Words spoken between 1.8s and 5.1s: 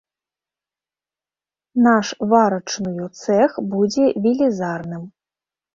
Наш варачную цэх будзе велізарным.